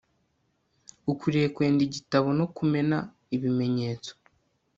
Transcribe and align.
ukwiriye 1.11 1.47
kwenda 1.55 1.81
igitabo 1.87 2.27
no 2.39 2.45
kumena 2.55 2.97
ibimenyetso 3.35 4.11